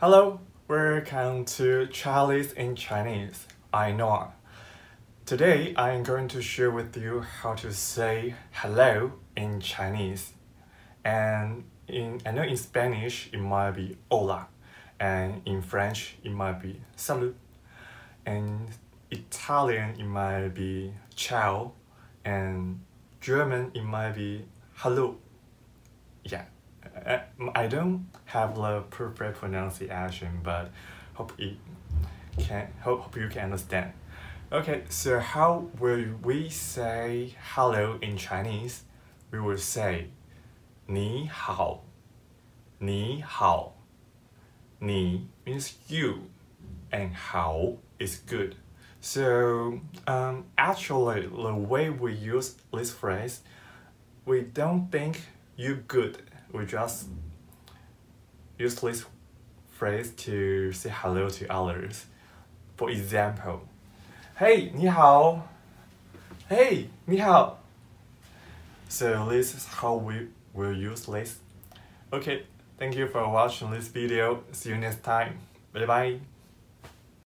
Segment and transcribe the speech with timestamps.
[0.00, 3.48] Hello, welcome to Charlie's in Chinese.
[3.72, 4.32] I know.
[5.26, 10.34] Today I am going to share with you how to say hello in Chinese.
[11.04, 14.46] And in I know in Spanish it might be hola,
[15.00, 17.34] and in French it might be salut,
[18.24, 18.68] and
[19.10, 21.72] Italian it might be ciao,
[22.24, 22.82] and
[23.20, 25.16] German it might be hello.
[26.22, 26.44] Yeah.
[27.37, 30.71] Uh, I don't have the perfect pronunciation, but
[31.13, 31.57] hope it
[32.39, 33.93] can hope, hope you can understand.
[34.51, 38.83] Okay, so how will we say hello in Chinese?
[39.31, 40.09] We will say
[40.87, 41.83] 你好,
[42.79, 43.75] 你好.
[44.79, 46.29] Ni means you,
[46.91, 48.55] and hao is good.
[48.99, 53.41] So um, actually, the way we use this phrase,
[54.25, 55.21] we don't think
[55.55, 56.17] you good
[56.53, 57.07] we just
[58.57, 59.05] use this
[59.71, 62.05] phrase to say hello to others.
[62.77, 63.61] For example,
[64.35, 65.47] Hey, 你好.
[66.49, 67.59] Hey, 你好.
[68.89, 71.37] So this is how we will use this.
[72.11, 72.43] Okay,
[72.79, 74.43] thank you for watching this video.
[74.51, 75.37] See you next time.
[75.71, 76.19] Bye bye.